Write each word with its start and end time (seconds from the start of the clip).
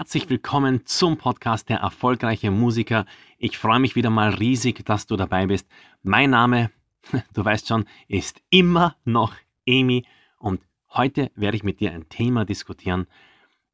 Herzlich 0.00 0.30
willkommen 0.30 0.86
zum 0.86 1.18
Podcast 1.18 1.68
der 1.68 1.80
erfolgreiche 1.80 2.50
Musiker. 2.50 3.04
Ich 3.36 3.58
freue 3.58 3.80
mich 3.80 3.96
wieder 3.96 4.08
mal 4.08 4.30
riesig, 4.30 4.82
dass 4.86 5.06
du 5.06 5.14
dabei 5.14 5.44
bist. 5.44 5.68
Mein 6.02 6.30
Name, 6.30 6.70
du 7.34 7.44
weißt 7.44 7.68
schon, 7.68 7.84
ist 8.08 8.40
immer 8.48 8.96
noch 9.04 9.34
Amy 9.68 10.06
und 10.38 10.62
heute 10.94 11.30
werde 11.34 11.58
ich 11.58 11.64
mit 11.64 11.80
dir 11.80 11.92
ein 11.92 12.08
Thema 12.08 12.46
diskutieren, 12.46 13.08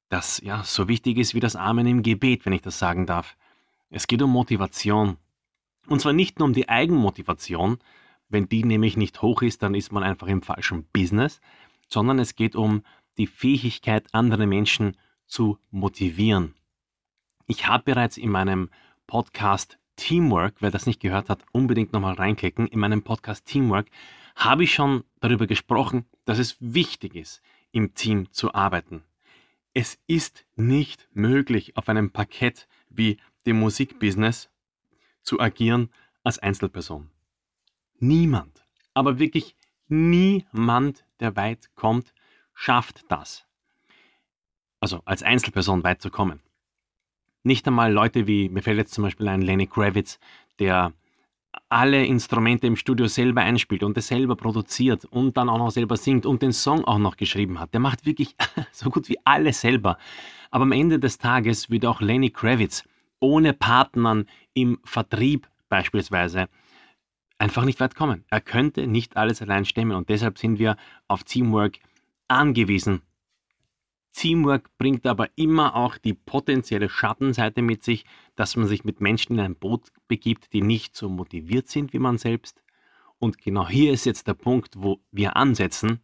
das 0.08 0.40
ja 0.42 0.64
so 0.64 0.88
wichtig 0.88 1.16
ist 1.16 1.36
wie 1.36 1.40
das 1.40 1.54
Amen 1.54 1.86
im 1.86 2.02
Gebet, 2.02 2.44
wenn 2.44 2.54
ich 2.54 2.62
das 2.62 2.80
sagen 2.80 3.06
darf. 3.06 3.36
Es 3.88 4.08
geht 4.08 4.20
um 4.20 4.32
Motivation. 4.32 5.18
Und 5.86 6.00
zwar 6.00 6.12
nicht 6.12 6.40
nur 6.40 6.48
um 6.48 6.54
die 6.54 6.68
Eigenmotivation, 6.68 7.78
wenn 8.28 8.48
die 8.48 8.64
nämlich 8.64 8.96
nicht 8.96 9.22
hoch 9.22 9.42
ist, 9.42 9.62
dann 9.62 9.76
ist 9.76 9.92
man 9.92 10.02
einfach 10.02 10.26
im 10.26 10.42
falschen 10.42 10.88
Business, 10.92 11.40
sondern 11.88 12.18
es 12.18 12.34
geht 12.34 12.56
um 12.56 12.82
die 13.16 13.28
Fähigkeit, 13.28 14.08
andere 14.10 14.48
Menschen 14.48 14.96
zu 15.26 15.58
motivieren. 15.70 16.54
Ich 17.46 17.66
habe 17.66 17.84
bereits 17.84 18.16
in 18.16 18.30
meinem 18.30 18.70
Podcast 19.06 19.78
Teamwork, 19.96 20.56
wer 20.60 20.70
das 20.70 20.86
nicht 20.86 21.00
gehört 21.00 21.28
hat, 21.28 21.44
unbedingt 21.52 21.92
nochmal 21.92 22.14
reinklicken. 22.14 22.66
In 22.66 22.80
meinem 22.80 23.02
Podcast 23.02 23.46
Teamwork 23.46 23.88
habe 24.34 24.64
ich 24.64 24.74
schon 24.74 25.04
darüber 25.20 25.46
gesprochen, 25.46 26.04
dass 26.24 26.38
es 26.38 26.56
wichtig 26.60 27.14
ist, 27.14 27.40
im 27.72 27.94
Team 27.94 28.30
zu 28.32 28.52
arbeiten. 28.54 29.02
Es 29.72 29.98
ist 30.06 30.44
nicht 30.54 31.08
möglich, 31.12 31.76
auf 31.76 31.88
einem 31.88 32.10
Parkett 32.10 32.68
wie 32.88 33.18
dem 33.46 33.58
Musikbusiness 33.58 34.50
zu 35.22 35.40
agieren 35.40 35.90
als 36.24 36.38
Einzelperson. 36.38 37.10
Niemand, 37.98 38.64
aber 38.94 39.18
wirklich 39.18 39.56
niemand, 39.88 41.04
der 41.20 41.36
weit 41.36 41.70
kommt, 41.74 42.12
schafft 42.54 43.04
das 43.08 43.45
also 44.86 45.02
als 45.04 45.24
Einzelperson 45.24 45.82
weit 45.82 46.00
zu 46.00 46.10
kommen. 46.10 46.38
Nicht 47.42 47.66
einmal 47.66 47.92
Leute 47.92 48.28
wie, 48.28 48.48
mir 48.48 48.62
fällt 48.62 48.78
jetzt 48.78 48.94
zum 48.94 49.02
Beispiel 49.02 49.26
ein 49.26 49.42
Lenny 49.42 49.66
Kravitz, 49.66 50.20
der 50.60 50.92
alle 51.68 52.06
Instrumente 52.06 52.68
im 52.68 52.76
Studio 52.76 53.08
selber 53.08 53.40
einspielt 53.40 53.82
und 53.82 53.98
es 53.98 54.06
selber 54.06 54.36
produziert 54.36 55.04
und 55.06 55.36
dann 55.36 55.48
auch 55.48 55.58
noch 55.58 55.72
selber 55.72 55.96
singt 55.96 56.24
und 56.24 56.40
den 56.40 56.52
Song 56.52 56.84
auch 56.84 56.98
noch 56.98 57.16
geschrieben 57.16 57.58
hat. 57.58 57.72
Der 57.72 57.80
macht 57.80 58.06
wirklich 58.06 58.36
so 58.72 58.88
gut 58.90 59.08
wie 59.08 59.18
alles 59.24 59.60
selber. 59.60 59.98
Aber 60.52 60.62
am 60.62 60.72
Ende 60.72 61.00
des 61.00 61.18
Tages 61.18 61.68
würde 61.68 61.90
auch 61.90 62.00
Lenny 62.00 62.30
Kravitz 62.30 62.84
ohne 63.18 63.54
Partnern 63.54 64.26
im 64.54 64.78
Vertrieb 64.84 65.48
beispielsweise 65.68 66.48
einfach 67.38 67.64
nicht 67.64 67.80
weit 67.80 67.96
kommen. 67.96 68.24
Er 68.30 68.40
könnte 68.40 68.86
nicht 68.86 69.16
alles 69.16 69.42
allein 69.42 69.64
stemmen 69.64 69.96
und 69.96 70.10
deshalb 70.10 70.38
sind 70.38 70.60
wir 70.60 70.76
auf 71.08 71.24
Teamwork 71.24 71.80
angewiesen 72.28 73.02
Teamwork 74.16 74.70
bringt 74.78 75.06
aber 75.06 75.28
immer 75.36 75.76
auch 75.76 75.98
die 75.98 76.14
potenzielle 76.14 76.88
Schattenseite 76.88 77.60
mit 77.60 77.84
sich, 77.84 78.06
dass 78.34 78.56
man 78.56 78.66
sich 78.66 78.82
mit 78.82 79.02
Menschen 79.02 79.34
in 79.34 79.40
ein 79.40 79.56
Boot 79.56 79.92
begibt, 80.08 80.54
die 80.54 80.62
nicht 80.62 80.96
so 80.96 81.10
motiviert 81.10 81.68
sind 81.68 81.92
wie 81.92 81.98
man 81.98 82.16
selbst. 82.16 82.62
Und 83.18 83.36
genau 83.36 83.68
hier 83.68 83.92
ist 83.92 84.06
jetzt 84.06 84.26
der 84.26 84.32
Punkt, 84.32 84.74
wo 84.78 85.00
wir 85.10 85.36
ansetzen. 85.36 86.00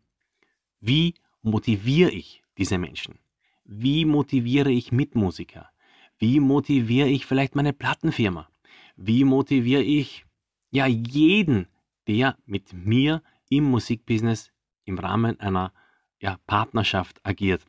Wie 0.79 1.15
motiviere 1.41 2.11
ich 2.11 2.43
diese 2.59 2.77
Menschen? 2.77 3.19
Wie 3.65 4.05
motiviere 4.05 4.71
ich 4.71 4.93
Mitmusiker? 4.93 5.71
Wie 6.19 6.39
motiviere 6.39 7.09
ich 7.09 7.25
vielleicht 7.25 7.55
meine 7.55 7.73
Plattenfirma? 7.73 8.47
Wie 8.95 9.25
motiviere 9.25 9.83
ich 9.83 10.27
ja 10.71 10.87
jeden, 10.87 11.67
der 12.07 12.37
mit 12.45 12.75
mir 12.75 13.23
im 13.49 13.65
Musikbusiness 13.65 14.53
im 14.85 14.99
Rahmen 14.99 15.41
einer 15.41 15.73
ja, 16.21 16.37
Partnerschaft 16.47 17.25
agiert? 17.25 17.63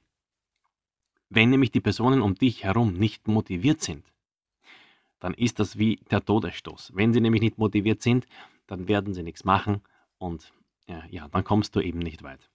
Wenn 1.36 1.50
nämlich 1.50 1.72
die 1.72 1.82
Personen 1.82 2.22
um 2.22 2.36
dich 2.36 2.64
herum 2.64 2.94
nicht 2.94 3.28
motiviert 3.28 3.82
sind, 3.82 4.06
dann 5.20 5.34
ist 5.34 5.58
das 5.58 5.80
wie 5.80 5.96
der 6.12 6.24
Todesstoß. 6.24 6.92
Wenn 6.94 7.12
sie 7.12 7.22
nämlich 7.22 7.42
nicht 7.42 7.58
motiviert 7.58 8.04
sind, 8.04 8.28
dann 8.68 8.88
werden 8.88 9.16
sie 9.16 9.24
nichts 9.24 9.44
machen 9.44 9.82
und 10.20 10.54
ja, 10.88 11.04
ja 11.10 11.28
dann 11.30 11.44
kommst 11.44 11.76
du 11.76 11.80
eben 11.80 11.98
nicht 11.98 12.22
weit. 12.22 12.52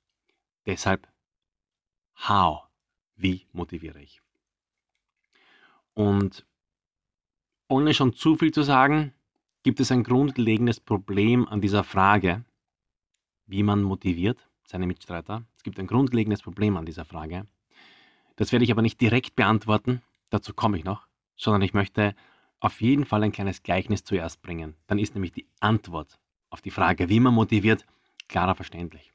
Deshalb, 0.64 1.08
how? 2.28 2.68
Wie 3.16 3.46
motiviere 3.52 4.00
ich? 4.00 4.22
Und 5.94 6.46
ohne 7.66 7.94
schon 7.94 8.12
zu 8.12 8.36
viel 8.36 8.52
zu 8.52 8.62
sagen, 8.62 9.12
gibt 9.64 9.80
es 9.80 9.90
ein 9.90 10.04
grundlegendes 10.04 10.78
Problem 10.78 11.48
an 11.48 11.60
dieser 11.60 11.82
Frage, 11.82 12.44
wie 13.46 13.64
man 13.64 13.82
motiviert 13.82 14.38
seine 14.64 14.86
Mitstreiter. 14.86 15.42
Es 15.56 15.64
gibt 15.64 15.80
ein 15.80 15.88
grundlegendes 15.88 16.42
Problem 16.42 16.76
an 16.76 16.86
dieser 16.86 17.04
Frage. 17.04 17.48
Das 18.38 18.52
werde 18.52 18.64
ich 18.64 18.70
aber 18.70 18.82
nicht 18.82 19.00
direkt 19.00 19.34
beantworten, 19.34 20.00
dazu 20.30 20.54
komme 20.54 20.78
ich 20.78 20.84
noch, 20.84 21.08
sondern 21.36 21.62
ich 21.62 21.74
möchte 21.74 22.14
auf 22.60 22.80
jeden 22.80 23.04
Fall 23.04 23.24
ein 23.24 23.32
kleines 23.32 23.64
Gleichnis 23.64 24.04
zuerst 24.04 24.42
bringen. 24.42 24.76
Dann 24.86 25.00
ist 25.00 25.14
nämlich 25.14 25.32
die 25.32 25.48
Antwort 25.58 26.20
auf 26.48 26.60
die 26.60 26.70
Frage, 26.70 27.08
wie 27.08 27.18
man 27.18 27.34
motiviert, 27.34 27.84
klarer 28.28 28.54
verständlich. 28.54 29.10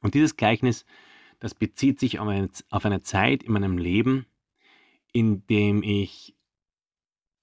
Und 0.00 0.14
dieses 0.14 0.36
Gleichnis, 0.36 0.84
das 1.38 1.54
bezieht 1.54 2.00
sich 2.00 2.18
auf 2.18 2.26
eine, 2.26 2.48
auf 2.68 2.84
eine 2.84 3.00
Zeit 3.00 3.44
in 3.44 3.52
meinem 3.52 3.78
Leben, 3.78 4.26
in 5.12 5.46
dem 5.46 5.84
ich 5.84 6.34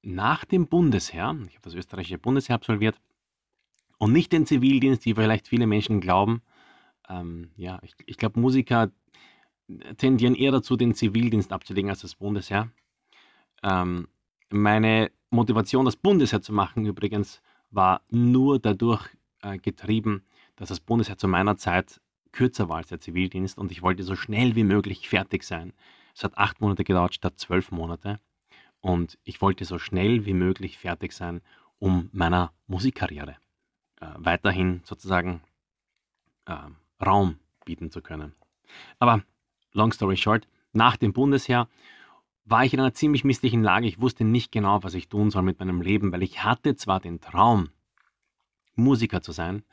nach 0.01 0.43
dem 0.43 0.67
Bundesheer, 0.67 1.33
ich 1.47 1.55
habe 1.55 1.63
das 1.63 1.75
österreichische 1.75 2.17
Bundesheer 2.17 2.55
absolviert, 2.55 2.99
und 3.99 4.11
nicht 4.11 4.33
den 4.33 4.45
Zivildienst, 4.45 5.05
wie 5.05 5.13
vielleicht 5.13 5.47
viele 5.47 5.65
Menschen 5.65 6.01
glauben. 6.01 6.41
Ähm, 7.07 7.51
ja, 7.55 7.79
ich, 7.83 7.93
ich 8.05 8.17
glaube, 8.17 8.37
Musiker, 8.37 8.91
tendieren 9.97 10.35
eher 10.35 10.51
dazu, 10.51 10.75
den 10.75 10.95
Zivildienst 10.95 11.51
abzulegen 11.51 11.89
als 11.89 12.01
das 12.01 12.15
Bundesheer. 12.15 12.69
Ähm, 13.63 14.07
meine 14.49 15.11
Motivation, 15.29 15.85
das 15.85 15.95
Bundesheer 15.95 16.41
zu 16.41 16.53
machen, 16.53 16.85
übrigens, 16.85 17.41
war 17.71 18.01
nur 18.09 18.59
dadurch 18.59 19.09
äh, 19.41 19.57
getrieben, 19.57 20.23
dass 20.55 20.69
das 20.69 20.79
Bundesheer 20.79 21.17
zu 21.17 21.27
meiner 21.27 21.57
Zeit 21.57 21.99
kürzer 22.31 22.69
war 22.69 22.77
als 22.77 22.89
der 22.89 22.99
Zivildienst 22.99 23.57
und 23.57 23.71
ich 23.71 23.81
wollte 23.81 24.03
so 24.03 24.15
schnell 24.15 24.55
wie 24.55 24.63
möglich 24.63 25.07
fertig 25.09 25.43
sein. 25.43 25.73
Es 26.15 26.23
hat 26.23 26.37
acht 26.37 26.61
Monate 26.61 26.83
gedauert 26.83 27.15
statt 27.15 27.39
zwölf 27.39 27.71
Monate 27.71 28.19
und 28.81 29.17
ich 29.23 29.41
wollte 29.41 29.65
so 29.65 29.79
schnell 29.79 30.25
wie 30.25 30.33
möglich 30.33 30.77
fertig 30.77 31.13
sein, 31.13 31.41
um 31.79 32.09
meiner 32.11 32.51
Musikkarriere 32.67 33.37
äh, 34.01 34.07
weiterhin 34.17 34.81
sozusagen 34.83 35.41
äh, 36.45 36.55
Raum 37.03 37.39
bieten 37.65 37.91
zu 37.91 38.01
können. 38.01 38.33
Aber 38.99 39.23
long 39.73 39.91
story 39.91 40.17
short, 40.17 40.47
nach 40.71 40.97
dem 40.97 41.13
Bundesheer 41.13 41.67
war 42.45 42.65
ich 42.65 42.73
in 42.73 42.79
einer 42.79 42.93
ziemlich 42.93 43.23
misslichen 43.23 43.63
Lage. 43.63 43.87
Ich 43.87 44.01
wusste 44.01 44.23
nicht 44.25 44.51
genau, 44.51 44.83
was 44.83 44.93
ich 44.93 45.07
tun 45.07 45.31
soll 45.31 45.43
mit 45.43 45.59
meinem 45.59 45.81
Leben, 45.81 46.11
weil 46.11 46.23
ich 46.23 46.43
hatte 46.43 46.75
zwar 46.75 46.99
den 46.99 47.21
Traum, 47.21 47.69
Musiker 48.75 49.21
zu 49.21 49.31
sein 49.31 49.63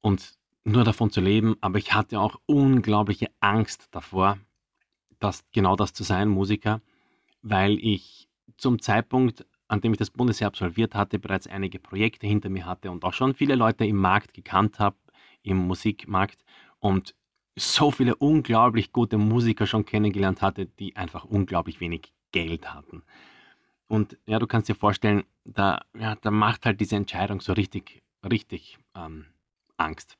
und 0.00 0.34
nur 0.64 0.84
davon 0.84 1.10
zu 1.10 1.20
leben, 1.20 1.56
aber 1.60 1.78
ich 1.78 1.94
hatte 1.94 2.18
auch 2.18 2.40
unglaubliche 2.46 3.30
Angst 3.40 3.88
davor, 3.92 4.38
das, 5.20 5.44
genau 5.52 5.76
das 5.76 5.92
zu 5.92 6.02
sein, 6.02 6.28
Musiker, 6.28 6.82
weil 7.42 7.78
ich 7.78 8.28
zum 8.56 8.80
Zeitpunkt, 8.82 9.46
an 9.68 9.80
dem 9.80 9.92
ich 9.92 9.98
das 9.98 10.10
Bundesheer 10.10 10.48
absolviert 10.48 10.94
hatte, 10.94 11.18
bereits 11.18 11.46
einige 11.46 11.78
Projekte 11.78 12.26
hinter 12.26 12.48
mir 12.48 12.66
hatte 12.66 12.90
und 12.90 13.04
auch 13.04 13.12
schon 13.12 13.34
viele 13.34 13.54
Leute 13.54 13.84
im 13.84 13.96
Markt 13.96 14.34
gekannt 14.34 14.78
habe, 14.78 14.96
im 15.42 15.56
Musikmarkt. 15.56 16.44
Und 16.80 17.14
so 17.56 17.90
viele 17.90 18.14
unglaublich 18.16 18.92
gute 18.92 19.18
Musiker 19.18 19.66
schon 19.66 19.86
kennengelernt 19.86 20.42
hatte, 20.42 20.66
die 20.66 20.94
einfach 20.96 21.24
unglaublich 21.24 21.80
wenig 21.80 22.12
Geld 22.30 22.72
hatten. 22.74 23.02
Und 23.88 24.18
ja, 24.26 24.38
du 24.38 24.46
kannst 24.46 24.68
dir 24.68 24.74
vorstellen, 24.74 25.24
da, 25.44 25.82
ja, 25.98 26.16
da 26.16 26.30
macht 26.30 26.66
halt 26.66 26.80
diese 26.80 26.96
Entscheidung 26.96 27.40
so 27.40 27.52
richtig, 27.52 28.02
richtig 28.28 28.78
ähm, 28.94 29.26
Angst. 29.76 30.18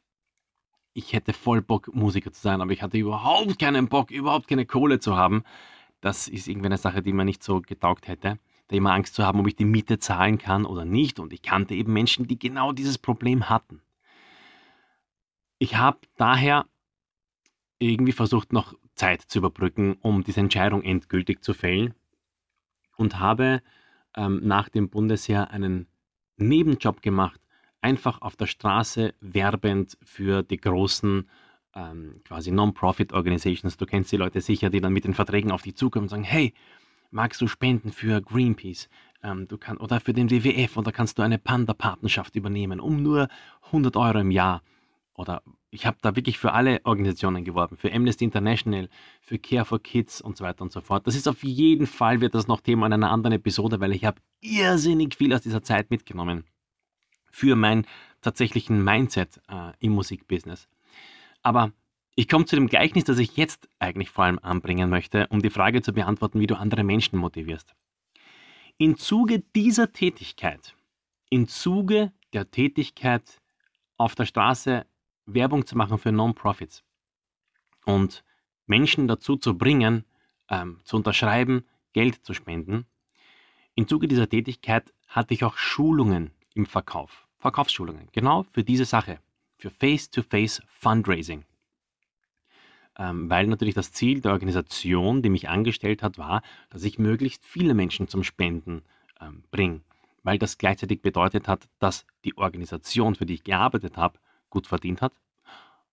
Ich 0.94 1.12
hätte 1.12 1.35
voll 1.35 1.61
Bock, 1.61 1.94
Musiker 1.94 2.33
zu 2.33 2.41
sein, 2.41 2.62
aber 2.62 2.73
ich 2.73 2.81
hatte 2.81 2.97
überhaupt 2.97 3.59
keinen 3.59 3.88
Bock, 3.88 4.11
überhaupt 4.11 4.49
keine 4.49 4.65
Kohle 4.65 4.99
zu 4.99 5.17
haben. 5.17 5.43
Das 6.00 6.29
ist 6.29 6.49
irgendwie 6.49 6.67
eine 6.67 6.79
Sache, 6.79 7.03
die 7.03 7.12
mir 7.12 7.25
nicht 7.25 7.43
so 7.43 7.61
getaugt 7.61 8.09
hätte. 8.09 8.38
Da 8.69 8.77
immer 8.77 8.93
Angst 8.93 9.15
zu 9.15 9.25
haben, 9.25 9.41
ob 9.41 9.47
ich 9.47 9.56
die 9.56 9.65
Miete 9.65 9.99
zahlen 9.99 10.38
kann 10.38 10.65
oder 10.65 10.85
nicht. 10.85 11.19
Und 11.19 11.33
ich 11.33 11.43
kannte 11.43 11.75
eben 11.75 11.93
Menschen, 11.93 12.27
die 12.27 12.38
genau 12.38 12.73
dieses 12.73 12.99
Problem 12.99 13.50
hatten. 13.50 13.83
Ich 15.59 15.77
habe 15.77 15.99
daher 16.17 16.67
irgendwie 17.78 18.12
versucht, 18.12 18.52
noch 18.52 18.75
Zeit 18.94 19.23
zu 19.23 19.38
überbrücken, 19.38 19.96
um 20.00 20.25
diese 20.25 20.40
Entscheidung 20.40 20.82
endgültig 20.82 21.43
zu 21.43 21.55
fällen 21.55 21.94
und 22.96 23.19
habe 23.19 23.62
ähm, 24.17 24.40
nach 24.44 24.69
dem 24.69 24.88
Bundesheer 24.88 25.50
einen 25.50 25.87
Nebenjob 26.37 27.02
gemacht, 27.02 27.40
einfach 27.81 28.23
auf 28.23 28.37
der 28.37 28.46
Straße 28.46 29.14
werbend 29.20 29.96
für 30.02 30.43
die 30.43 30.56
großen 30.56 31.28
ähm, 31.75 32.20
quasi 32.25 32.50
Non-Profit-Organizations. 32.50 33.76
Du 33.76 33.87
kennst 33.87 34.11
die 34.12 34.17
Leute 34.17 34.40
sicher, 34.40 34.70
die 34.70 34.81
dann 34.81 34.93
mit 34.93 35.05
den 35.05 35.14
Verträgen 35.14 35.52
auf 35.52 35.62
dich 35.62 35.76
zukommen 35.76 36.05
und 36.05 36.08
sagen, 36.08 36.25
hey, 36.25 36.55
magst 37.11 37.40
du 37.40 37.46
spenden 37.46 37.93
für 37.93 38.20
Greenpeace? 38.20 38.88
Ähm, 39.23 39.46
du 39.49 39.58
kann, 39.58 39.76
oder 39.76 40.00
für 40.00 40.12
den 40.12 40.31
WWF 40.31 40.76
oder 40.76 40.93
kannst 40.93 41.19
du 41.19 41.23
eine 41.23 41.38
Panda-Patenschaft 41.38 42.34
übernehmen 42.34 42.81
um 42.81 43.02
nur 43.02 43.28
100 43.67 43.96
Euro 43.96 44.19
im 44.19 44.31
Jahr? 44.31 44.62
Oder 45.14 45.43
ich 45.76 45.84
habe 45.84 45.99
da 46.00 46.17
wirklich 46.17 46.38
für 46.38 46.52
alle 46.52 46.81
Organisationen 46.84 47.44
geworben, 47.44 47.76
für 47.76 47.93
Amnesty 47.93 48.25
International, 48.25 48.88
für 49.20 49.38
Care 49.38 49.67
for 49.67 49.78
Kids 49.78 50.23
und 50.23 50.34
so 50.38 50.43
weiter 50.43 50.62
und 50.62 50.73
so 50.73 50.81
fort. 50.81 51.06
Das 51.06 51.14
ist 51.14 51.28
auf 51.28 51.44
jeden 51.44 51.87
Fall, 51.87 52.23
wird 52.23 52.34
das 52.34 52.49
noch 52.49 52.62
Thema 52.62 52.87
in 52.87 52.94
einer 52.94 53.11
anderen 53.11 53.34
Episode, 53.34 53.78
weil 53.78 53.93
ich 53.93 54.06
habe 54.06 54.19
irrsinnig 54.40 55.14
viel 55.14 55.34
aus 55.34 55.43
dieser 55.43 55.62
Zeit 55.62 55.90
mitgenommen 55.90 56.44
für 57.31 57.56
meinen 57.56 57.87
tatsächlichen 58.23 58.82
Mindset 58.82 59.43
äh, 59.49 59.73
im 59.81 59.93
Musikbusiness. 59.93 60.67
Aber 61.43 61.73
ich 62.14 62.26
komme 62.26 62.46
zu 62.46 62.56
dem 62.56 62.69
Gleichnis, 62.69 63.05
das 63.05 63.19
ich 63.19 63.37
jetzt 63.37 63.69
eigentlich 63.78 64.08
vor 64.08 64.25
allem 64.25 64.38
anbringen 64.40 64.88
möchte, 64.88 65.26
um 65.28 65.43
die 65.43 65.50
Frage 65.50 65.82
zu 65.82 65.93
beantworten, 65.93 66.40
wie 66.40 66.46
du 66.46 66.56
andere 66.56 66.84
Menschen 66.84 67.19
motivierst. 67.19 67.75
Im 68.78 68.96
Zuge 68.96 69.40
dieser 69.55 69.93
Tätigkeit, 69.93 70.75
im 71.28 71.49
Zuge 71.49 72.12
der 72.32 72.50
Tätigkeit 72.50 73.43
auf 73.99 74.14
der 74.14 74.25
Straße 74.25 74.87
Werbung 75.26 75.67
zu 75.67 75.76
machen 75.76 75.99
für 75.99 76.12
Non-Profits 76.12 76.82
und 77.84 78.25
Menschen 78.67 79.08
dazu 79.08 79.37
zu 79.37 79.56
bringen, 79.58 80.05
ähm, 80.49 80.81
zu 80.84 80.96
unterschreiben, 80.96 81.67
Geld 81.93 82.25
zu 82.25 82.34
spenden. 82.34 82.87
Im 83.75 83.88
Zuge 83.88 84.08
dieser 84.08 84.28
Tätigkeit 84.28 84.93
hatte 85.08 85.34
ich 85.34 85.44
auch 85.44 85.56
Schulungen 85.56 86.32
im 86.55 86.67
Verkauf, 86.67 87.26
Verkaufsschulungen, 87.38 88.08
genau 88.12 88.44
für 88.44 88.64
diese 88.64 88.84
Sache, 88.84 89.20
für 89.56 89.70
Face-to-Face 89.70 90.61
-face 90.61 90.62
Fundraising. 90.69 91.44
Ähm, 92.99 93.28
weil 93.28 93.46
natürlich 93.46 93.75
das 93.75 93.93
Ziel 93.93 94.20
der 94.20 94.32
Organisation, 94.32 95.23
die 95.23 95.28
mich 95.28 95.49
angestellt 95.49 96.02
hat, 96.02 96.17
war, 96.17 96.43
dass 96.70 96.84
ich 96.84 96.99
möglichst 96.99 97.44
viele 97.44 97.75
Menschen 97.75 98.08
zum 98.08 98.25
Spenden 98.25 98.82
ähm, 99.20 99.44
bringe, 99.50 99.82
weil 100.23 100.38
das 100.38 100.56
gleichzeitig 100.56 101.02
bedeutet 101.02 101.46
hat, 101.46 101.69
dass 101.78 102.06
die 102.25 102.37
Organisation, 102.38 103.14
für 103.14 103.26
die 103.26 103.34
ich 103.34 103.44
gearbeitet 103.44 103.99
habe, 103.99 104.19
gut 104.50 104.66
verdient 104.66 105.02
hat, 105.02 105.12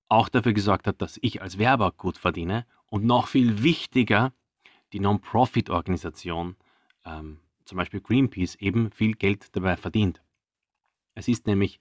auch 0.10 0.30
dafür 0.30 0.54
gesorgt 0.54 0.88
hat, 0.88 1.02
dass 1.02 1.20
ich 1.22 1.42
als 1.42 1.58
Werber 1.58 1.92
gut 1.92 2.18
verdiene 2.18 2.66
und 2.88 3.06
noch 3.06 3.28
viel 3.28 3.64
wichtiger, 3.64 4.34
die 4.94 5.00
Non-Profit-Organisation, 5.00 6.56
ähm, 7.06 7.40
zum 7.66 7.78
Beispiel 7.78 8.02
Greenpeace, 8.02 8.56
eben 8.56 8.92
viel 8.92 9.14
Geld 9.14 9.56
dabei 9.56 9.76
verdient. 9.76 10.22
Es 11.16 11.28
ist 11.28 11.48
nämlich, 11.48 11.80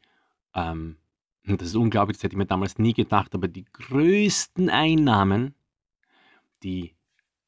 ähm, 0.54 0.96
das 1.44 1.68
ist 1.68 1.76
unglaublich, 1.76 2.16
das 2.16 2.24
hätte 2.24 2.34
ich 2.34 2.38
mir 2.38 2.46
damals 2.46 2.78
nie 2.78 2.94
gedacht, 2.94 3.34
aber 3.34 3.48
die 3.48 3.64
größten 3.64 4.70
Einnahmen, 4.70 5.54
die, 6.62 6.94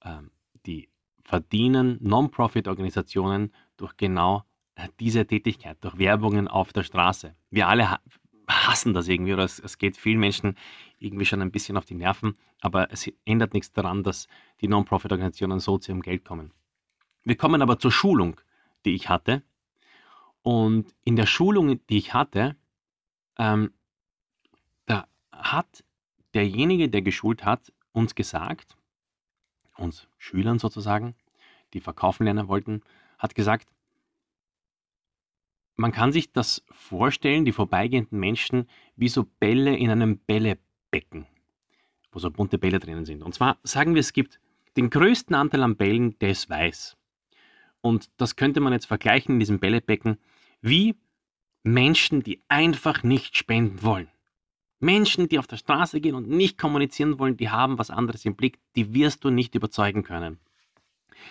ähm, 0.03 0.31
die 0.67 0.89
verdienen 1.25 1.99
Non-Profit-Organisationen 2.01 3.53
durch 3.77 3.97
genau 3.97 4.45
äh, 4.75 4.89
diese 5.01 5.27
Tätigkeit, 5.27 5.79
durch 5.83 5.99
Werbungen 5.99 6.49
auf 6.49 6.73
der 6.73 6.83
Straße. 6.83 7.35
Wir 7.51 7.69
alle 7.69 7.99
hassen 8.49 8.95
das 8.95 9.09
irgendwie 9.09 9.33
oder 9.33 9.45
es, 9.45 9.59
es, 9.59 9.79
geht 9.79 9.97
vielen 9.97 10.21
Menschen 10.21 10.57
irgendwie 10.99 11.25
schon 11.25 11.43
ein 11.43 11.51
bisschen 11.51 11.77
auf 11.77 11.85
die 11.85 11.95
Nerven, 11.95 12.35
aber 12.61 12.91
es 12.93 13.11
ändert 13.25 13.55
nichts 13.55 13.73
daran, 13.73 14.03
dass 14.03 14.29
die 14.61 14.69
Non-Profit-Organisationen 14.69 15.61
so 15.61 15.79
zu 15.79 15.93
ihrem 15.93 16.03
Geld 16.03 16.25
kommen. 16.25 16.53
Wir 17.25 17.37
kommen 17.37 17.63
aber 17.63 17.79
zur 17.79 17.93
Schulung, 17.93 18.41
die 18.85 18.95
ich 18.95 19.09
hatte. 19.09 19.43
Und 20.43 20.95
in 21.05 21.17
der 21.17 21.27
Schulung, 21.27 21.81
die 21.87 21.97
ich 21.97 22.13
hatte, 22.13 22.57
ähm, 23.39 23.73
da 24.85 25.07
hat 25.33 25.85
derjenige, 26.35 26.89
der 26.89 27.03
geschult 27.03 27.45
hat, 27.45 27.73
uns 27.93 28.15
gesagt, 28.15 28.77
uns 29.77 30.07
Schülern 30.19 30.59
sozusagen, 30.59 31.15
die 31.73 31.81
verkaufen 31.81 32.25
lernen 32.25 32.49
wollten, 32.49 32.83
hat 33.19 33.35
gesagt, 33.35 33.69
man 35.77 35.93
kann 35.93 36.13
sich 36.13 36.33
das 36.33 36.65
vorstellen, 36.71 37.45
die 37.45 37.53
vorbeigehenden 37.53 38.19
Menschen, 38.19 38.69
wie 38.97 39.09
so 39.09 39.25
Bälle 39.25 39.77
in 39.77 39.91
einem 39.91 40.19
Bällebecken, 40.19 41.27
wo 42.13 42.19
so 42.19 42.31
bunte 42.31 42.59
Bälle 42.59 42.79
drinnen 42.79 43.05
sind. 43.05 43.23
Und 43.23 43.35
zwar 43.35 43.59
sagen 43.63 43.95
wir, 43.95 44.01
es 44.01 44.13
gibt 44.13 44.41
den 44.77 44.91
größten 44.91 45.35
Anteil 45.35 45.63
an 45.63 45.77
Bällen, 45.77 46.19
der 46.19 46.31
ist 46.31 46.49
weiß. 46.49 46.97
Und 47.81 48.11
das 48.17 48.37
könnte 48.37 48.61
man 48.61 48.73
jetzt 48.73 48.87
vergleichen 48.87 49.35
in 49.35 49.41
diesem 49.41 49.59
Bällebecken 49.59 50.19
wie 50.61 50.95
Menschen, 51.63 52.23
die 52.23 52.43
einfach 52.49 53.03
nicht 53.03 53.37
spenden 53.37 53.83
wollen. 53.83 54.09
Menschen, 54.81 55.29
die 55.29 55.39
auf 55.39 55.47
der 55.47 55.57
Straße 55.57 56.01
gehen 56.01 56.15
und 56.15 56.29
nicht 56.29 56.59
kommunizieren 56.59 57.19
wollen, 57.19 57.37
die 57.37 57.51
haben 57.51 57.79
was 57.79 57.91
anderes 57.91 58.25
im 58.25 58.37
Blick, 58.37 58.59
die 58.77 58.95
wirst 58.95 59.25
du 59.25 59.31
nicht 59.31 59.55
überzeugen 59.55 60.03
können. 60.03 60.39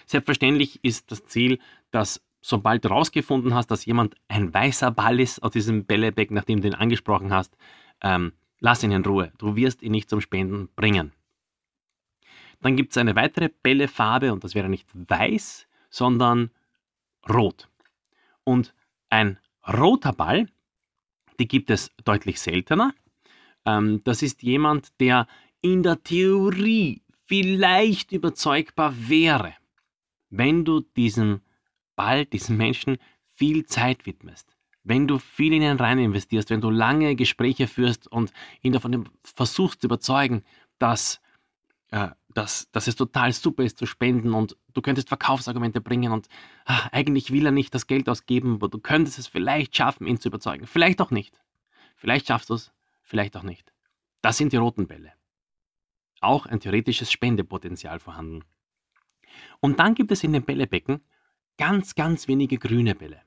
Selbstverständlich 0.05 0.83
ist 0.83 1.11
das 1.11 1.25
Ziel, 1.25 1.59
dass 1.91 2.21
sobald 2.43 2.83
du 2.83 2.89
rausgefunden 2.89 3.55
hast, 3.55 3.71
dass 3.71 3.85
jemand 3.85 4.15
ein 4.27 4.53
weißer 4.53 4.91
Ball 4.91 5.19
ist 5.19 5.41
aus 5.41 5.53
diesem 5.53 5.85
Bällebeck, 5.85 6.29
nachdem 6.29 6.61
du 6.61 6.67
ihn 6.67 6.75
angesprochen 6.75 7.33
hast, 7.33 7.57
ähm, 8.01 8.33
lass 8.59 8.83
ihn 8.83 8.91
in 8.91 9.05
Ruhe. 9.05 9.31
Du 9.37 9.55
wirst 9.55 9.81
ihn 9.81 9.93
nicht 9.93 10.09
zum 10.09 10.21
Spenden 10.21 10.69
bringen. 10.75 11.13
Dann 12.61 12.75
gibt 12.75 12.91
es 12.91 12.97
eine 12.97 13.15
weitere 13.15 13.49
Bällefarbe 13.49 14.31
und 14.31 14.43
das 14.43 14.55
wäre 14.55 14.69
nicht 14.69 14.87
weiß, 14.93 15.67
sondern 15.89 16.51
rot. 17.27 17.69
Und 18.43 18.73
ein 19.09 19.39
roter 19.65 20.11
Ball, 20.11 20.47
die 21.39 21.47
gibt 21.47 21.69
es 21.69 21.91
deutlich 22.03 22.41
seltener. 22.41 22.93
Ähm, 23.65 24.01
das 24.03 24.21
ist 24.21 24.43
jemand, 24.43 24.99
der 24.99 25.27
in 25.61 25.81
der 25.81 26.03
Theorie 26.03 27.03
vielleicht 27.25 28.11
überzeugbar 28.11 28.93
wäre, 28.97 29.53
wenn 30.29 30.65
du 30.65 30.81
diesen 30.81 31.41
bald 31.95 32.33
diesen 32.33 32.57
Menschen 32.57 32.97
viel 33.35 33.65
Zeit 33.65 34.05
widmest, 34.05 34.55
wenn 34.83 35.07
du 35.07 35.17
viel 35.17 35.53
in 35.53 35.61
ihn 35.61 35.77
rein 35.77 35.99
investierst, 35.99 36.49
wenn 36.49 36.61
du 36.61 36.69
lange 36.69 37.15
Gespräche 37.15 37.67
führst 37.67 38.07
und 38.07 38.31
ihn 38.61 38.73
davon 38.73 39.09
versuchst 39.23 39.81
zu 39.81 39.87
überzeugen, 39.87 40.43
dass, 40.77 41.21
äh, 41.91 42.09
dass, 42.33 42.69
dass 42.71 42.87
es 42.87 42.95
total 42.95 43.33
super 43.33 43.63
ist 43.63 43.77
zu 43.77 43.85
spenden 43.85 44.33
und 44.33 44.57
du 44.73 44.81
könntest 44.81 45.07
Verkaufsargumente 45.07 45.81
bringen 45.81 46.11
und 46.11 46.27
ach, 46.65 46.89
eigentlich 46.91 47.31
will 47.31 47.45
er 47.45 47.51
nicht 47.51 47.73
das 47.73 47.87
Geld 47.87 48.09
ausgeben, 48.09 48.55
aber 48.55 48.67
du 48.67 48.79
könntest 48.79 49.19
es 49.19 49.27
vielleicht 49.27 49.75
schaffen, 49.75 50.07
ihn 50.07 50.19
zu 50.19 50.29
überzeugen. 50.29 50.67
Vielleicht 50.67 51.01
auch 51.01 51.11
nicht. 51.11 51.39
Vielleicht 51.95 52.27
schaffst 52.27 52.49
du 52.49 52.55
es, 52.55 52.71
vielleicht 53.01 53.37
auch 53.37 53.43
nicht. 53.43 53.71
Das 54.21 54.37
sind 54.37 54.51
die 54.51 54.57
roten 54.57 54.87
Bälle. 54.87 55.13
Auch 56.19 56.45
ein 56.45 56.59
theoretisches 56.59 57.11
Spendepotenzial 57.11 57.99
vorhanden. 57.99 58.43
Und 59.59 59.79
dann 59.79 59.95
gibt 59.95 60.11
es 60.11 60.23
in 60.23 60.33
den 60.33 60.43
Bällebecken 60.43 61.01
ganz, 61.57 61.95
ganz 61.95 62.27
wenige 62.27 62.57
grüne 62.57 62.95
Bälle. 62.95 63.21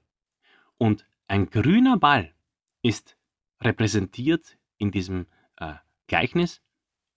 Und 0.79 1.07
ein 1.29 1.51
grüner 1.51 1.99
Ball 1.99 2.35
ist 2.83 3.17
repräsentiert 3.61 4.57
in 4.79 4.91
diesem 4.91 5.27
äh, 5.57 5.75
Gleichnis 6.07 6.61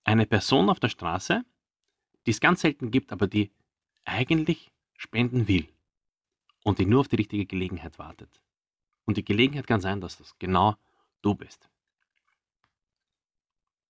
eine 0.03 0.25
Person 0.25 0.69
auf 0.69 0.79
der 0.79 0.89
Straße, 0.89 1.43
die 2.25 2.31
es 2.31 2.39
ganz 2.39 2.61
selten 2.61 2.91
gibt, 2.91 3.11
aber 3.11 3.27
die 3.27 3.51
eigentlich 4.05 4.71
spenden 4.97 5.47
will 5.47 5.67
und 6.63 6.79
die 6.79 6.85
nur 6.85 7.01
auf 7.01 7.07
die 7.07 7.17
richtige 7.17 7.45
Gelegenheit 7.45 7.99
wartet. 7.99 8.41
Und 9.05 9.17
die 9.17 9.25
Gelegenheit 9.25 9.67
kann 9.67 9.81
sein, 9.81 10.01
dass 10.01 10.17
das 10.17 10.37
genau 10.39 10.75
du 11.21 11.35
bist. 11.35 11.69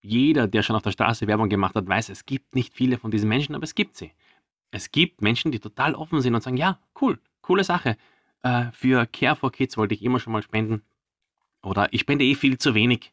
Jeder, 0.01 0.47
der 0.47 0.63
schon 0.63 0.75
auf 0.75 0.81
der 0.81 0.91
Straße 0.91 1.27
Werbung 1.27 1.49
gemacht 1.49 1.75
hat, 1.75 1.87
weiß, 1.87 2.09
es 2.09 2.25
gibt 2.25 2.55
nicht 2.55 2.73
viele 2.73 2.97
von 2.97 3.11
diesen 3.11 3.27
Menschen, 3.27 3.53
aber 3.53 3.65
es 3.65 3.75
gibt 3.75 3.97
sie 3.97 4.13
es 4.71 4.91
gibt 4.91 5.21
Menschen, 5.21 5.51
die 5.51 5.59
total 5.59 5.95
offen 5.95 6.21
sind 6.21 6.35
und 6.35 6.41
sagen, 6.41 6.57
ja, 6.57 6.79
cool, 7.01 7.19
coole 7.41 7.63
Sache. 7.63 7.97
Äh, 8.43 8.71
für 8.71 9.05
Care 9.07 9.35
for 9.35 9.51
Kids 9.51 9.77
wollte 9.77 9.95
ich 9.95 10.03
immer 10.03 10.19
schon 10.19 10.33
mal 10.33 10.43
spenden. 10.43 10.83
Oder 11.61 11.91
ich 11.93 12.01
spende 12.01 12.25
eh 12.25 12.35
viel 12.35 12.57
zu 12.57 12.73
wenig. 12.73 13.11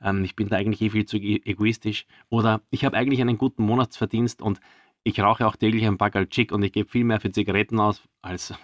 Ähm, 0.00 0.24
ich 0.24 0.36
bin 0.36 0.48
da 0.48 0.56
eigentlich 0.56 0.80
eh 0.80 0.90
viel 0.90 1.06
zu 1.06 1.16
e-, 1.18 1.42
egoistisch. 1.44 2.06
Oder 2.28 2.62
ich 2.70 2.84
habe 2.84 2.96
eigentlich 2.96 3.20
einen 3.20 3.36
guten 3.36 3.64
Monatsverdienst 3.64 4.40
und 4.42 4.60
ich 5.04 5.18
rauche 5.20 5.46
auch 5.46 5.56
täglich 5.56 5.86
ein 5.86 5.98
paar 5.98 6.10
Chick 6.28 6.52
und 6.52 6.62
ich 6.62 6.72
gebe 6.72 6.88
viel 6.88 7.04
mehr 7.04 7.20
für 7.20 7.32
Zigaretten 7.32 7.80
aus, 7.80 8.02
als, 8.22 8.54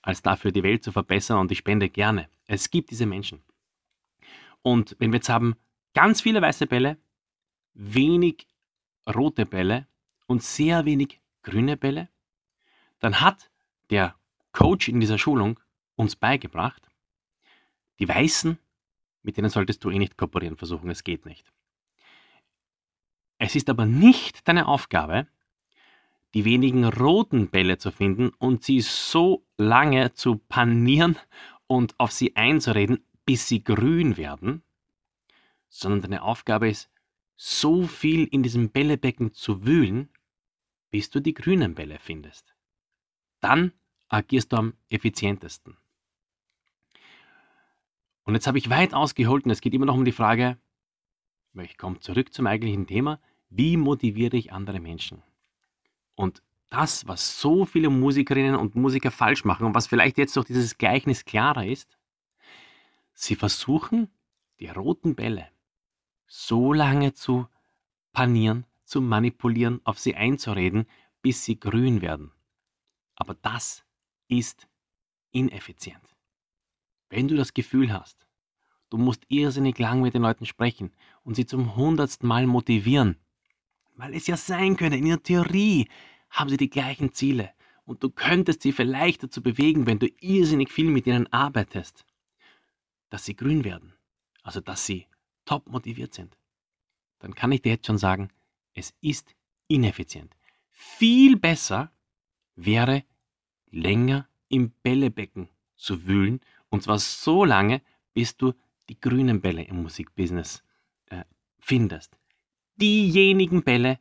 als 0.00 0.22
dafür 0.22 0.52
die 0.52 0.62
Welt 0.62 0.84
zu 0.84 0.92
verbessern 0.92 1.38
und 1.38 1.50
ich 1.50 1.58
spende 1.58 1.88
gerne. 1.88 2.28
Es 2.46 2.70
gibt 2.70 2.90
diese 2.90 3.06
Menschen. 3.06 3.42
Und 4.62 4.96
wenn 4.98 5.12
wir 5.12 5.16
jetzt 5.16 5.28
haben 5.28 5.56
ganz 5.94 6.20
viele 6.20 6.40
weiße 6.40 6.66
Bälle, 6.66 6.98
wenig 7.74 8.46
rote 9.12 9.46
Bälle 9.46 9.88
und 10.26 10.42
sehr 10.42 10.84
wenig 10.84 11.20
grüne 11.48 11.76
Bälle, 11.76 12.08
dann 12.98 13.20
hat 13.20 13.50
der 13.90 14.14
Coach 14.52 14.88
in 14.88 15.00
dieser 15.00 15.18
Schulung 15.18 15.58
uns 15.96 16.16
beigebracht, 16.16 16.88
die 17.98 18.08
weißen, 18.08 18.58
mit 19.22 19.36
denen 19.36 19.50
solltest 19.50 19.82
du 19.82 19.90
eh 19.90 19.98
nicht 19.98 20.16
kooperieren 20.16 20.56
versuchen, 20.56 20.90
es 20.90 21.04
geht 21.04 21.26
nicht. 21.26 21.52
Es 23.38 23.54
ist 23.54 23.70
aber 23.70 23.86
nicht 23.86 24.46
deine 24.48 24.66
Aufgabe, 24.66 25.26
die 26.34 26.44
wenigen 26.44 26.84
roten 26.84 27.48
Bälle 27.48 27.78
zu 27.78 27.90
finden 27.90 28.30
und 28.30 28.62
sie 28.62 28.80
so 28.80 29.46
lange 29.56 30.12
zu 30.12 30.36
panieren 30.36 31.16
und 31.66 31.98
auf 31.98 32.12
sie 32.12 32.36
einzureden, 32.36 33.04
bis 33.24 33.48
sie 33.48 33.62
grün 33.64 34.16
werden, 34.16 34.62
sondern 35.68 36.02
deine 36.02 36.22
Aufgabe 36.22 36.68
ist, 36.68 36.90
so 37.36 37.86
viel 37.86 38.24
in 38.24 38.42
diesem 38.42 38.70
Bällebecken 38.70 39.32
zu 39.32 39.64
wühlen, 39.64 40.08
bis 40.90 41.10
du 41.10 41.20
die 41.20 41.34
grünen 41.34 41.74
Bälle 41.74 41.98
findest. 41.98 42.54
Dann 43.40 43.72
agierst 44.08 44.52
du 44.52 44.56
am 44.56 44.74
effizientesten. 44.88 45.76
Und 48.24 48.34
jetzt 48.34 48.46
habe 48.46 48.58
ich 48.58 48.70
weit 48.70 48.94
ausgeholt 48.94 49.44
und 49.44 49.50
es 49.50 49.60
geht 49.60 49.74
immer 49.74 49.86
noch 49.86 49.94
um 49.94 50.04
die 50.04 50.12
Frage, 50.12 50.58
ich 51.54 51.78
komme 51.78 51.98
zurück 52.00 52.32
zum 52.32 52.46
eigentlichen 52.46 52.86
Thema, 52.86 53.20
wie 53.50 53.76
motiviere 53.76 54.36
ich 54.36 54.52
andere 54.52 54.80
Menschen? 54.80 55.22
Und 56.14 56.42
das, 56.68 57.06
was 57.08 57.40
so 57.40 57.64
viele 57.64 57.88
Musikerinnen 57.88 58.54
und 58.54 58.74
Musiker 58.74 59.10
falsch 59.10 59.44
machen 59.44 59.66
und 59.66 59.74
was 59.74 59.86
vielleicht 59.86 60.18
jetzt 60.18 60.36
durch 60.36 60.46
dieses 60.46 60.76
Gleichnis 60.76 61.24
klarer 61.24 61.66
ist, 61.66 61.98
sie 63.14 63.34
versuchen, 63.34 64.10
die 64.60 64.68
roten 64.68 65.14
Bälle 65.14 65.48
so 66.26 66.72
lange 66.72 67.14
zu 67.14 67.48
panieren, 68.12 68.66
zu 68.88 69.00
manipulieren, 69.00 69.80
auf 69.84 69.98
sie 69.98 70.14
einzureden, 70.14 70.86
bis 71.22 71.44
sie 71.44 71.60
grün 71.60 72.00
werden. 72.00 72.32
Aber 73.14 73.34
das 73.34 73.84
ist 74.28 74.66
ineffizient. 75.30 76.16
Wenn 77.10 77.28
du 77.28 77.36
das 77.36 77.54
Gefühl 77.54 77.92
hast, 77.92 78.26
du 78.90 78.96
musst 78.96 79.24
irrsinnig 79.28 79.78
lang 79.78 80.00
mit 80.00 80.14
den 80.14 80.22
Leuten 80.22 80.46
sprechen 80.46 80.92
und 81.22 81.34
sie 81.34 81.46
zum 81.46 81.76
hundertsten 81.76 82.26
Mal 82.26 82.46
motivieren, 82.46 83.16
weil 83.96 84.14
es 84.14 84.26
ja 84.26 84.36
sein 84.36 84.76
könnte, 84.76 84.96
in 84.96 85.06
der 85.06 85.22
Theorie 85.22 85.88
haben 86.30 86.48
sie 86.48 86.56
die 86.56 86.70
gleichen 86.70 87.12
Ziele 87.12 87.52
und 87.84 88.02
du 88.02 88.10
könntest 88.10 88.62
sie 88.62 88.72
vielleicht 88.72 89.22
dazu 89.22 89.42
bewegen, 89.42 89.86
wenn 89.86 89.98
du 89.98 90.08
irrsinnig 90.20 90.70
viel 90.70 90.90
mit 90.90 91.06
ihnen 91.06 91.26
arbeitest, 91.32 92.04
dass 93.10 93.24
sie 93.24 93.36
grün 93.36 93.64
werden, 93.64 93.94
also 94.42 94.60
dass 94.60 94.86
sie 94.86 95.06
top 95.44 95.68
motiviert 95.68 96.14
sind. 96.14 96.38
Dann 97.18 97.34
kann 97.34 97.52
ich 97.52 97.62
dir 97.62 97.72
jetzt 97.72 97.86
schon 97.86 97.98
sagen, 97.98 98.30
es 98.78 98.94
ist 99.00 99.34
ineffizient. 99.66 100.34
Viel 100.70 101.36
besser 101.36 101.90
wäre 102.54 103.04
länger 103.70 104.28
im 104.48 104.70
Bällebecken 104.82 105.48
zu 105.76 106.06
wühlen 106.06 106.40
und 106.70 106.82
zwar 106.82 106.98
so 106.98 107.44
lange, 107.44 107.82
bis 108.14 108.36
du 108.36 108.54
die 108.88 109.00
grünen 109.00 109.40
Bälle 109.40 109.62
im 109.62 109.82
Musikbusiness 109.82 110.62
äh, 111.06 111.24
findest 111.58 112.18
diejenigen 112.80 113.62
Bälle, 113.62 113.98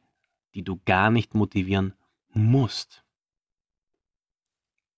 die 0.53 0.63
du 0.63 0.79
gar 0.86 1.12
nicht 1.12 1.34
motivieren 1.34 1.93
musst. 2.34 3.03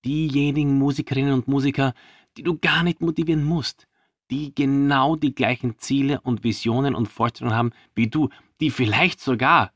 Diejenigen 0.05 0.77
Musikerinnen 0.77 1.33
und 1.33 1.48
Musiker, 1.48 1.93
die 2.38 2.43
du 2.43 2.57
gar 2.57 2.83
nicht 2.83 3.01
motivieren 3.01 3.43
musst, 3.43 3.88
die 4.29 4.53
genau 4.53 5.15
die 5.15 5.33
gleichen 5.33 5.79
Ziele 5.79 6.21
und 6.21 6.43
Visionen 6.43 6.95
und 6.95 7.07
Vorstellungen 7.07 7.57
haben 7.57 7.71
wie 7.95 8.07
du, 8.07 8.29
die 8.59 8.71
vielleicht 8.71 9.19
sogar 9.19 9.73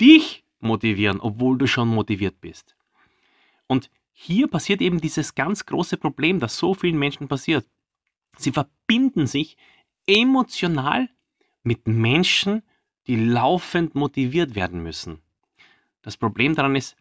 dich 0.00 0.44
motivieren, 0.60 1.20
obwohl 1.20 1.58
du 1.58 1.66
schon 1.66 1.88
motiviert 1.88 2.40
bist. 2.40 2.76
Und 3.66 3.90
hier 4.12 4.48
passiert 4.48 4.80
eben 4.80 5.00
dieses 5.00 5.34
ganz 5.34 5.66
große 5.66 5.96
Problem, 5.96 6.40
das 6.40 6.56
so 6.56 6.74
vielen 6.74 6.98
Menschen 6.98 7.28
passiert. 7.28 7.66
Sie 8.36 8.52
verbinden 8.52 9.26
sich 9.26 9.56
emotional 10.06 11.08
mit 11.62 11.86
Menschen, 11.88 12.62
die 13.06 13.16
laufend 13.16 13.94
motiviert 13.94 14.54
werden 14.54 14.82
müssen. 14.82 15.20
Das 16.02 16.16
Problem 16.16 16.54
daran 16.54 16.76
ist, 16.76 16.96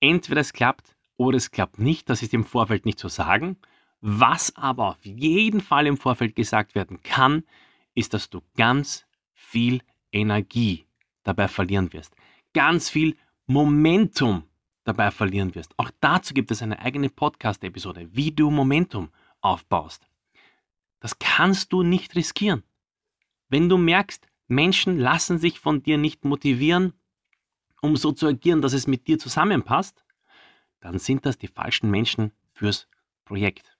entweder 0.00 0.40
es 0.40 0.52
klappt 0.52 0.96
oder 1.16 1.36
es 1.36 1.50
klappt 1.50 1.78
nicht, 1.78 2.08
das 2.08 2.22
ist 2.22 2.34
im 2.34 2.44
Vorfeld 2.44 2.86
nicht 2.86 2.98
zu 2.98 3.08
sagen. 3.08 3.56
Was 4.00 4.56
aber 4.56 4.88
auf 4.88 5.04
jeden 5.04 5.60
Fall 5.60 5.86
im 5.86 5.98
Vorfeld 5.98 6.34
gesagt 6.34 6.74
werden 6.74 7.02
kann, 7.02 7.44
ist, 7.94 8.14
dass 8.14 8.30
du 8.30 8.40
ganz 8.56 9.06
viel 9.34 9.82
Energie 10.12 10.86
dabei 11.22 11.48
verlieren 11.48 11.92
wirst. 11.92 12.14
Ganz 12.52 12.88
viel 12.88 13.16
Momentum 13.46 14.44
dabei 14.84 15.10
verlieren 15.10 15.54
wirst. 15.54 15.78
Auch 15.78 15.90
dazu 16.00 16.34
gibt 16.34 16.50
es 16.50 16.62
eine 16.62 16.78
eigene 16.80 17.08
Podcast-Episode, 17.08 18.08
wie 18.12 18.32
du 18.32 18.50
Momentum 18.50 19.10
aufbaust. 19.40 20.08
Das 21.00 21.18
kannst 21.18 21.72
du 21.72 21.82
nicht 21.82 22.14
riskieren. 22.14 22.62
Wenn 23.48 23.68
du 23.68 23.78
merkst, 23.78 24.26
Menschen 24.48 24.98
lassen 24.98 25.38
sich 25.38 25.60
von 25.60 25.82
dir 25.82 25.98
nicht 25.98 26.24
motivieren, 26.24 26.92
um 27.82 27.96
so 27.96 28.12
zu 28.12 28.26
agieren, 28.26 28.62
dass 28.62 28.72
es 28.72 28.86
mit 28.86 29.06
dir 29.06 29.18
zusammenpasst, 29.18 30.04
dann 30.80 30.98
sind 30.98 31.26
das 31.26 31.38
die 31.38 31.48
falschen 31.48 31.90
Menschen 31.90 32.32
fürs 32.52 32.88
Projekt. 33.24 33.76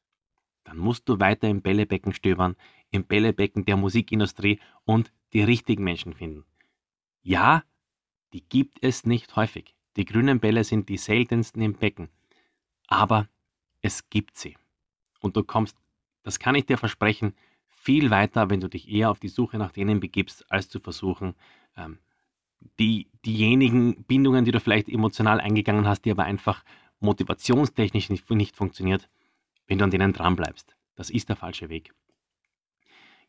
Dann 0.65 0.79
musst 0.79 1.09
du 1.09 1.19
weiter 1.19 1.49
im 1.49 1.63
Bällebecken 1.63 2.13
stöbern, 2.13 2.57
im 2.91 3.05
Bällebecken 3.05 3.65
der 3.65 3.77
Musikindustrie 3.77 4.61
und 4.85 5.13
die 5.33 5.43
richtigen 5.43 5.85
Menschen 5.85 6.15
finden. 6.15 6.45
Ja, 7.23 7.65
die 8.33 8.43
gibt 8.43 8.79
es 8.83 9.05
nicht 9.05 9.37
häufig. 9.37 9.75
Die 9.97 10.05
grünen 10.05 10.41
Bälle 10.41 10.65
sind 10.65 10.89
die 10.89 10.97
seltensten 10.97 11.63
im 11.63 11.75
Becken. 11.75 12.09
Aber 12.87 13.29
es 13.83 14.09
gibt 14.09 14.37
sie. 14.37 14.57
Und 15.21 15.37
du 15.37 15.45
kommst, 15.45 15.77
das 16.23 16.39
kann 16.39 16.55
ich 16.55 16.67
dir 16.67 16.79
versprechen, 16.79 17.35
viel 17.69 18.11
weiter, 18.11 18.51
wenn 18.51 18.61
du 18.61 18.69
dich 18.69 18.89
eher 18.89 19.11
auf 19.11 19.21
die 19.21 19.29
Suche 19.29 19.59
nach 19.59 19.73
denen 19.73 20.01
begibst, 20.01 20.51
als 20.51 20.69
zu 20.69 20.81
versuchen, 20.81 21.35
ähm, 21.77 21.99
die, 22.79 23.09
diejenigen 23.25 24.05
Bindungen, 24.05 24.45
die 24.45 24.51
du 24.51 24.61
vielleicht 24.61 24.89
emotional 24.89 25.41
eingegangen 25.41 25.87
hast, 25.87 26.05
die 26.05 26.11
aber 26.11 26.25
einfach 26.25 26.63
motivationstechnisch 27.01 28.11
nicht, 28.11 28.29
nicht 28.31 28.57
funktioniert, 28.57 29.09
wenn 29.67 29.79
du 29.79 29.85
an 29.85 29.91
denen 29.91 30.13
dranbleibst. 30.13 30.77
Das 30.95 31.09
ist 31.09 31.31
der 31.31 31.37
falsche 31.37 31.71
Weg. 31.71 31.95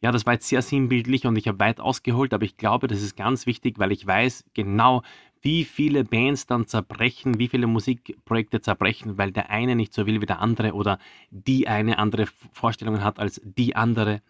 Ja, 0.01 0.12
das 0.12 0.25
war 0.25 0.34
jetzt 0.34 0.48
sehr 0.48 0.63
sinnbildlich 0.63 1.27
und 1.27 1.36
ich 1.36 1.48
habe 1.48 1.60
weit 1.60 1.79
ausgeholt, 1.79 2.34
aber 2.34 2.43
ich 2.43 2.58
glaube, 2.58 2.88
das 2.88 3.03
ist 3.03 3.15
ganz 3.15 3.46
wichtig, 3.46 3.77
weil 3.77 3.91
ich 3.91 4.05
weiß 4.05 4.46
genau, 4.55 5.03
wie 5.41 5.63
viele 5.63 6.03
Bands 6.03 6.48
dann 6.48 6.67
zerbrechen, 6.67 7.38
wie 7.38 7.48
viele 7.48 7.67
Musikprojekte 7.67 8.62
zerbrechen, 8.62 9.20
weil 9.20 9.31
der 9.31 9.51
eine 9.51 9.75
nicht 9.75 9.93
so 9.93 10.08
will 10.08 10.20
wie 10.20 10.25
der 10.25 10.39
andere 10.39 10.74
oder 10.74 10.98
die 11.29 11.67
eine 11.67 12.00
andere 12.00 12.25
Vorstellungen 12.51 13.03
hat 13.03 13.20
als 13.20 13.41
die 13.43 13.75
andere. 13.75 14.22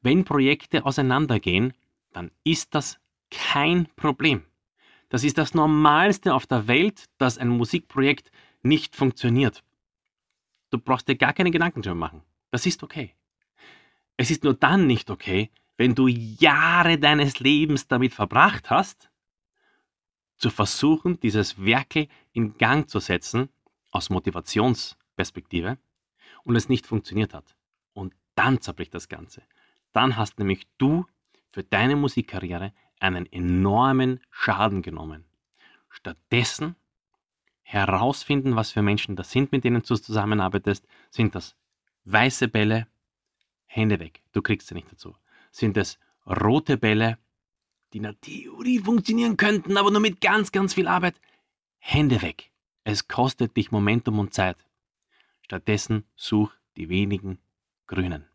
Wenn 0.00 0.24
Projekte 0.24 0.86
auseinandergehen, 0.86 1.74
dann 2.12 2.30
ist 2.44 2.74
das 2.74 2.98
kein 3.30 3.88
Problem. 3.96 4.42
Das 5.10 5.22
ist 5.22 5.36
das 5.36 5.54
Normalste 5.54 6.34
auf 6.34 6.46
der 6.46 6.66
Welt, 6.66 7.06
dass 7.18 7.36
ein 7.36 7.48
Musikprojekt 7.48 8.30
nicht 8.62 8.96
funktioniert. 8.96 9.62
Du 10.70 10.78
brauchst 10.78 11.08
dir 11.08 11.16
gar 11.16 11.32
keine 11.32 11.50
Gedanken 11.50 11.82
drüber 11.82 11.94
machen. 11.94 12.22
Das 12.50 12.64
ist 12.64 12.82
okay. 12.82 13.14
Es 14.20 14.30
ist 14.30 14.44
nur 14.44 14.52
dann 14.54 14.86
nicht 14.86 15.10
okay, 15.10 15.50
wenn 15.76 15.94
du 15.94 16.06
Jahre 16.06 16.98
deines 16.98 17.40
Lebens 17.40 17.88
damit 17.88 18.12
verbracht 18.12 18.68
hast, 18.68 19.10
zu 20.36 20.50
versuchen, 20.50 21.18
dieses 21.20 21.64
Werkel 21.64 22.08
in 22.32 22.56
Gang 22.58 22.88
zu 22.88 22.98
setzen 22.98 23.48
aus 23.90 24.10
Motivationsperspektive 24.10 25.78
und 26.44 26.56
es 26.56 26.68
nicht 26.68 26.86
funktioniert 26.86 27.32
hat. 27.32 27.56
Und 27.92 28.14
dann 28.34 28.60
zerbricht 28.60 28.94
das 28.94 29.08
Ganze 29.08 29.42
dann 29.92 30.16
hast 30.16 30.38
nämlich 30.38 30.66
du 30.78 31.06
für 31.50 31.62
deine 31.62 31.96
Musikkarriere 31.96 32.72
einen 33.00 33.26
enormen 33.26 34.20
Schaden 34.30 34.82
genommen. 34.82 35.24
Stattdessen 35.88 36.76
herausfinden, 37.62 38.56
was 38.56 38.70
für 38.70 38.82
Menschen 38.82 39.16
das 39.16 39.30
sind, 39.30 39.52
mit 39.52 39.64
denen 39.64 39.82
du 39.82 39.96
zusammenarbeitest. 39.96 40.86
Sind 41.10 41.34
das 41.34 41.56
weiße 42.04 42.48
Bälle? 42.48 42.86
Hände 43.72 44.00
weg, 44.00 44.20
du 44.32 44.42
kriegst 44.42 44.66
sie 44.66 44.74
nicht 44.74 44.90
dazu. 44.90 45.14
Sind 45.52 45.76
es 45.76 45.98
rote 46.26 46.76
Bälle, 46.76 47.18
die 47.92 47.98
in 47.98 48.02
der 48.02 48.20
Theorie 48.20 48.80
funktionieren 48.80 49.36
könnten, 49.36 49.76
aber 49.76 49.92
nur 49.92 50.00
mit 50.00 50.20
ganz, 50.20 50.50
ganz 50.50 50.74
viel 50.74 50.88
Arbeit? 50.88 51.20
Hände 51.78 52.20
weg. 52.20 52.50
Es 52.82 53.06
kostet 53.06 53.56
dich 53.56 53.70
Momentum 53.70 54.18
und 54.18 54.34
Zeit. 54.34 54.56
Stattdessen 55.42 56.04
such 56.16 56.50
die 56.76 56.88
wenigen 56.88 57.38
Grünen 57.86 58.26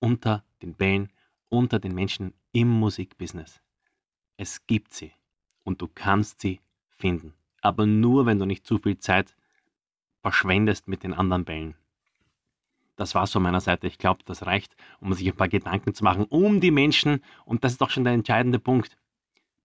unter 0.00 0.44
den 0.60 0.74
Bällen, 0.74 1.12
unter 1.48 1.78
den 1.78 1.94
Menschen 1.94 2.34
im 2.50 2.68
Musikbusiness. 2.68 3.60
Es 4.36 4.66
gibt 4.66 4.92
sie 4.92 5.12
und 5.62 5.80
du 5.80 5.88
kannst 5.88 6.40
sie 6.40 6.60
finden. 6.88 7.34
Aber 7.60 7.86
nur, 7.86 8.26
wenn 8.26 8.40
du 8.40 8.44
nicht 8.44 8.66
zu 8.66 8.78
viel 8.78 8.98
Zeit 8.98 9.36
verschwendest 10.20 10.88
mit 10.88 11.04
den 11.04 11.14
anderen 11.14 11.44
Bällen. 11.44 11.76
Das 12.96 13.14
war 13.14 13.26
so 13.26 13.38
meiner 13.38 13.60
Seite. 13.60 13.86
Ich 13.86 13.98
glaube, 13.98 14.20
das 14.24 14.46
reicht, 14.46 14.74
um 15.00 15.12
sich 15.12 15.28
ein 15.28 15.36
paar 15.36 15.48
Gedanken 15.48 15.94
zu 15.94 16.02
machen 16.02 16.24
um 16.24 16.60
die 16.60 16.70
Menschen. 16.70 17.22
Und 17.44 17.62
das 17.62 17.72
ist 17.72 17.80
doch 17.80 17.90
schon 17.90 18.04
der 18.04 18.14
entscheidende 18.14 18.58
Punkt. 18.58 18.96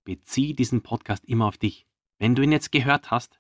Bezieh 0.04 0.54
diesen 0.54 0.84
Podcast 0.84 1.26
immer 1.26 1.46
auf 1.46 1.58
dich. 1.58 1.88
Wenn 2.20 2.36
du 2.36 2.42
ihn 2.42 2.52
jetzt 2.52 2.72
gehört 2.72 3.10
hast, 3.10 3.40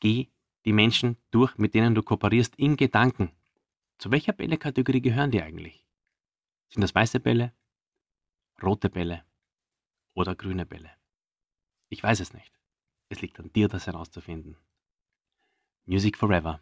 geh 0.00 0.28
die 0.64 0.72
Menschen 0.72 1.16
durch, 1.30 1.56
mit 1.56 1.74
denen 1.74 1.94
du 1.94 2.02
kooperierst, 2.02 2.56
in 2.56 2.76
Gedanken. 2.76 3.30
Zu 3.98 4.10
welcher 4.10 4.32
Bällekategorie 4.32 5.00
gehören 5.00 5.30
die 5.30 5.42
eigentlich? 5.42 5.86
Sind 6.68 6.82
das 6.82 6.94
weiße 6.94 7.20
Bälle, 7.20 7.52
rote 8.62 8.90
Bälle 8.90 9.24
oder 10.14 10.34
grüne 10.34 10.66
Bälle? 10.66 10.90
Ich 11.88 12.02
weiß 12.02 12.20
es 12.20 12.32
nicht. 12.32 12.52
Es 13.08 13.20
liegt 13.20 13.38
an 13.38 13.52
dir, 13.52 13.68
das 13.68 13.86
herauszufinden. 13.86 14.56
Music 15.84 16.16
Forever. 16.16 16.60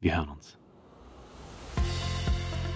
Wir 0.00 0.16
hören 0.16 0.30
uns. 0.30 0.58